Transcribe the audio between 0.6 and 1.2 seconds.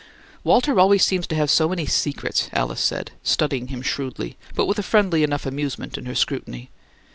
always